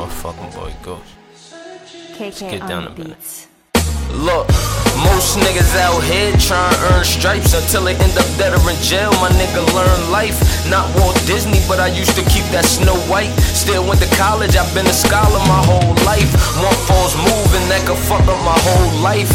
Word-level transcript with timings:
motherfucking 0.00 0.54
boy 0.54 0.72
Ghost. 0.82 1.12
KK 2.16 2.50
get 2.50 2.68
down 2.68 2.86
a 2.86 2.90
minute. 2.96 3.46
Look, 4.10 4.48
most 5.06 5.38
niggas 5.38 5.76
out 5.78 6.02
here 6.02 6.32
trying 6.36 6.74
to 6.74 6.80
earn 6.92 7.04
stripes 7.04 7.54
until 7.54 7.84
they 7.84 7.94
end 7.94 8.16
up 8.18 8.26
dead 8.36 8.52
or 8.52 8.64
in 8.70 8.76
jail. 8.82 9.12
My 9.22 9.30
nigga 9.38 9.62
learn 9.72 10.10
life, 10.10 10.36
not 10.68 10.88
Walt 10.98 11.14
Disney, 11.26 11.60
but 11.68 11.78
I 11.78 11.88
used 11.88 12.16
to 12.16 12.24
keep 12.32 12.44
that 12.50 12.64
Snow 12.64 12.96
White. 13.06 13.30
Still 13.54 13.86
went 13.86 14.00
to 14.00 14.10
college, 14.16 14.56
I've 14.56 14.72
been 14.74 14.86
a 14.86 14.92
scholar 14.92 15.38
my 15.46 15.62
whole 15.62 15.94
life. 16.04 16.30
One 16.58 16.78
false 16.88 17.14
move 17.16 17.50
and 17.54 17.66
that 17.70 17.86
could 17.86 18.00
fuck 18.00 18.24
up 18.26 18.40
my 18.42 18.58
whole 18.58 19.00
life. 19.00 19.30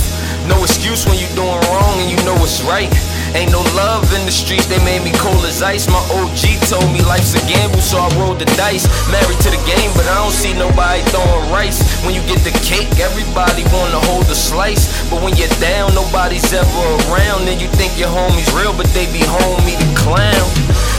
No 0.50 0.62
excuse 0.62 1.06
when 1.08 1.18
you 1.18 1.28
doing 1.34 1.62
wrong 1.72 1.96
and 2.04 2.10
you 2.12 2.18
know 2.26 2.36
it's 2.44 2.62
right. 2.68 2.92
Ain't 3.36 3.52
no 3.52 3.60
love 3.76 4.08
in 4.16 4.24
the 4.24 4.32
streets, 4.32 4.64
they 4.64 4.80
made 4.88 5.04
me 5.04 5.12
cold 5.20 5.44
as 5.44 5.60
ice. 5.60 5.92
My 5.92 6.00
OG 6.16 6.56
told 6.72 6.88
me 6.96 7.04
life's 7.04 7.36
a 7.36 7.44
gamble, 7.52 7.84
so 7.84 8.00
I 8.00 8.08
rolled 8.16 8.40
the 8.40 8.48
dice. 8.56 8.88
Married 9.12 9.36
to 9.44 9.52
the 9.52 9.60
game, 9.68 9.92
but 9.92 10.08
I 10.08 10.24
don't 10.24 10.32
see 10.32 10.56
nobody 10.56 11.04
throwing 11.12 11.52
rice. 11.52 11.84
When 12.08 12.16
you 12.16 12.24
get 12.32 12.48
the 12.48 12.56
cake, 12.64 12.88
everybody 12.96 13.68
wanna 13.76 14.00
hold 14.08 14.32
the 14.32 14.40
slice. 14.40 14.88
But 15.12 15.20
when 15.20 15.36
you're 15.36 15.52
down, 15.60 15.92
nobody's 15.92 16.48
ever 16.56 16.84
around. 17.12 17.44
And 17.52 17.60
you 17.60 17.68
think 17.76 18.00
your 18.00 18.08
homies 18.08 18.48
real, 18.56 18.72
but 18.72 18.88
they 18.96 19.04
be 19.12 19.20
homie 19.28 19.76
the 19.84 19.90
clown. 20.00 20.48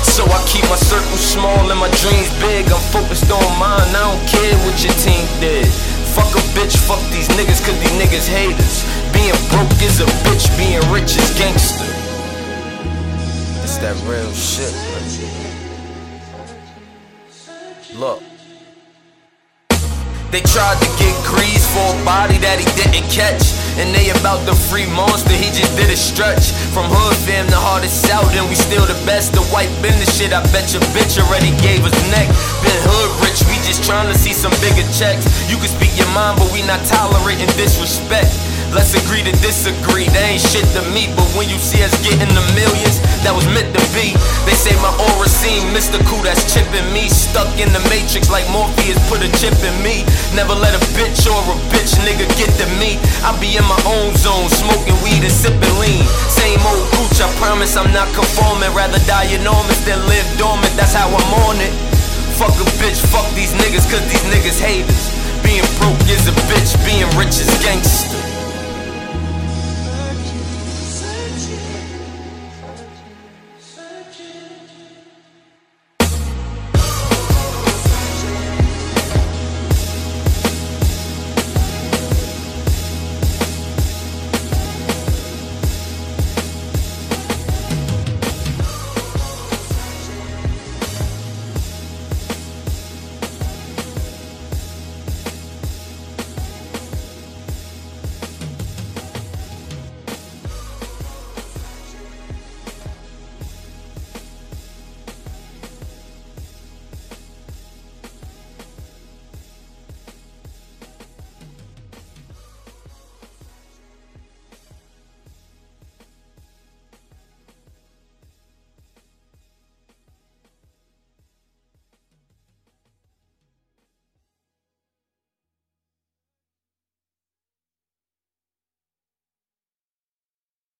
So 0.04 0.28
I 0.28 0.37
keep 0.45 0.68
my 0.68 0.76
circle 0.76 1.16
small 1.16 1.73
and 1.73 1.80
my 1.80 1.88
dreams 2.04 2.28
big. 2.45 2.68
I'm 2.68 2.84
focused 2.92 3.32
on 3.32 3.48
mine, 3.56 3.96
I 3.96 4.12
don't 4.12 4.24
care 4.28 4.52
what 4.68 4.76
your 4.84 4.92
team 5.00 5.24
did. 5.40 5.73
Fuck 6.12 6.37
a 6.37 6.45
bitch, 6.52 6.76
fuck 6.84 7.00
these 7.09 7.32
niggas, 7.32 7.64
cause 7.64 7.80
these 7.80 7.96
niggas 7.96 8.28
haters. 8.28 8.84
Being 9.16 9.40
broke 9.48 9.73
is 9.80 10.04
a 10.04 10.09
bitch, 10.28 10.52
being 10.60 10.84
rich 10.92 11.16
is 11.16 11.32
gangster. 11.40 11.95
That 13.76 13.94
real 14.08 14.32
shit. 14.32 14.72
Look. 17.94 18.24
They 20.32 20.40
tried 20.42 20.80
to 20.80 20.88
get 20.98 21.14
grease 21.23 21.62
for 21.70 21.95
a 21.95 21.98
body 22.02 22.40
that 22.40 22.56
he 22.59 22.66
didn't 22.74 23.06
catch. 23.12 23.54
And 23.76 23.92
they 23.92 24.09
about 24.16 24.42
the 24.48 24.56
free 24.56 24.88
monster, 24.96 25.36
he 25.36 25.52
just 25.52 25.76
did 25.76 25.92
a 25.92 25.96
stretch. 25.96 26.51
From 26.73 26.88
hood 26.88 27.14
fam 27.28 27.46
to 27.52 27.60
hardest 27.60 28.09
out, 28.09 28.26
and 28.32 28.48
we 28.48 28.56
still 28.56 28.88
the 28.88 28.96
best. 29.04 29.36
The 29.36 29.45
white 29.52 29.70
business 29.84 30.08
shit, 30.08 30.32
I 30.32 30.40
bet 30.51 30.73
your 30.73 30.82
bitch 30.96 31.20
already 31.20 31.52
gave 31.60 31.84
us 31.84 31.95
neck. 32.08 32.26
Been 32.64 32.80
hood 32.80 33.12
rich, 33.23 33.45
we 33.45 33.60
just 33.68 33.84
trying 33.84 34.08
to 34.08 34.16
see 34.16 34.32
some 34.32 34.56
bigger 34.64 34.88
checks. 34.96 35.29
You 35.52 35.60
can 35.60 35.68
speak 35.68 35.92
your 35.95 36.08
mind, 36.16 36.40
but 36.40 36.48
we 36.51 36.64
not 36.64 36.80
tolerating 36.88 37.52
disrespect. 37.60 38.32
Let's 38.77 38.93
agree 38.93 39.24
to 39.24 39.32
disagree, 39.41 40.05
they 40.13 40.37
ain't 40.37 40.45
shit 40.45 40.69
to 40.77 40.85
me. 40.93 41.09
But 41.16 41.24
when 41.32 41.49
you 41.49 41.57
see 41.57 41.80
us 41.80 41.96
getting 42.05 42.29
the 42.29 42.45
millions, 42.52 43.01
that 43.24 43.32
was 43.32 43.49
meant 43.57 43.73
to 43.73 43.80
be. 43.96 44.13
They 44.45 44.52
say 44.52 44.77
my 44.85 44.93
aura 44.93 45.24
seem 45.32 45.73
mystical, 45.73 46.21
that's 46.21 46.45
chipping 46.52 46.85
me. 46.93 47.09
Stuck 47.09 47.49
in 47.57 47.73
the 47.73 47.80
matrix 47.88 48.29
like 48.29 48.45
Morpheus 48.52 49.01
put 49.09 49.24
a 49.24 49.32
chip 49.41 49.57
in 49.65 49.73
me. 49.80 50.04
Never 50.37 50.52
let 50.52 50.77
a 50.77 50.82
bitch 50.93 51.24
or 51.24 51.41
a 51.41 51.57
bitch 51.73 51.97
nigga 52.04 52.29
get 52.37 52.52
to 52.60 52.69
me. 52.77 53.01
I 53.24 53.32
be 53.41 53.57
in 53.57 53.65
my 53.65 53.80
own 53.88 54.13
zone, 54.13 54.45
smoking 54.52 55.01
weed 55.01 55.24
and 55.24 55.32
sipping 55.32 55.77
lean. 55.80 56.04
Same 56.29 56.60
old 56.69 56.85
gooch, 57.01 57.16
I 57.24 57.32
promise 57.41 57.80
I'm 57.80 57.88
not 57.97 58.13
conforming. 58.13 58.77
Rather 58.77 59.01
die 59.09 59.32
enormous 59.32 59.80
than 59.88 59.97
live 60.04 60.29
dormant, 60.37 60.77
that's 60.77 60.93
how 60.93 61.09
I'm 61.09 61.32
on 61.49 61.65
it. 61.65 61.73
Fuck 62.37 62.52
a 62.60 62.69
bitch, 62.77 63.01
fuck 63.09 63.24
these 63.32 63.57
niggas, 63.57 63.88
cause 63.88 64.04
these 64.12 64.27
niggas 64.28 64.60
haters. 64.60 65.16
Being 65.41 65.65
broke 65.81 66.04
is 66.12 66.28
a 66.28 66.37
bitch, 66.44 66.77
being 66.84 67.09
rich 67.16 67.41
is 67.41 67.49
gangster. 67.65 68.35